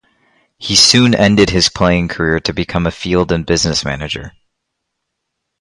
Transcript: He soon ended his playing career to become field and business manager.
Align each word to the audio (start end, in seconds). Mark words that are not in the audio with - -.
He 0.57 0.75
soon 0.75 1.13
ended 1.13 1.51
his 1.51 1.69
playing 1.69 2.07
career 2.07 2.39
to 2.39 2.53
become 2.55 2.89
field 2.89 3.31
and 3.31 3.45
business 3.45 3.85
manager. 3.85 4.31